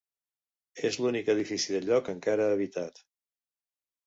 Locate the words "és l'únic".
0.89-1.29